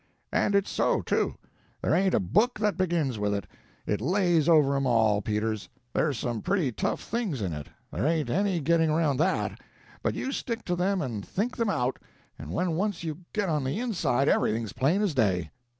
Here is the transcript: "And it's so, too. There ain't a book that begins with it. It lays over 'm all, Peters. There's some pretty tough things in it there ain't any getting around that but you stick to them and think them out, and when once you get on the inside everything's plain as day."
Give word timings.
"And 0.33 0.55
it's 0.55 0.71
so, 0.71 1.03
too. 1.03 1.35
There 1.83 1.93
ain't 1.93 2.15
a 2.15 2.19
book 2.19 2.57
that 2.59 2.75
begins 2.75 3.19
with 3.19 3.35
it. 3.35 3.45
It 3.85 4.01
lays 4.01 4.49
over 4.49 4.75
'm 4.75 4.87
all, 4.87 5.21
Peters. 5.21 5.69
There's 5.93 6.17
some 6.17 6.41
pretty 6.41 6.71
tough 6.71 7.03
things 7.03 7.39
in 7.39 7.53
it 7.53 7.67
there 7.93 8.07
ain't 8.07 8.31
any 8.31 8.61
getting 8.61 8.89
around 8.89 9.17
that 9.17 9.59
but 10.01 10.15
you 10.15 10.31
stick 10.31 10.65
to 10.65 10.75
them 10.75 11.03
and 11.03 11.23
think 11.23 11.55
them 11.55 11.69
out, 11.69 11.99
and 12.39 12.51
when 12.51 12.71
once 12.71 13.03
you 13.03 13.19
get 13.31 13.47
on 13.47 13.63
the 13.63 13.79
inside 13.79 14.27
everything's 14.27 14.73
plain 14.73 15.03
as 15.03 15.13
day." 15.13 15.51